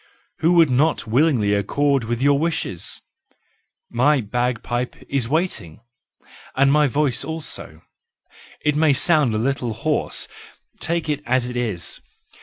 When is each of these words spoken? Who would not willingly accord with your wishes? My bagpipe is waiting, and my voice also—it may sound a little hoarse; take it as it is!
Who 0.39 0.53
would 0.53 0.71
not 0.71 1.05
willingly 1.05 1.53
accord 1.53 2.05
with 2.05 2.23
your 2.23 2.39
wishes? 2.39 3.03
My 3.87 4.19
bagpipe 4.19 4.95
is 5.07 5.29
waiting, 5.29 5.79
and 6.55 6.71
my 6.71 6.87
voice 6.87 7.23
also—it 7.23 8.75
may 8.75 8.93
sound 8.93 9.35
a 9.35 9.37
little 9.37 9.73
hoarse; 9.73 10.27
take 10.79 11.07
it 11.07 11.21
as 11.27 11.51
it 11.51 11.55
is! 11.55 12.01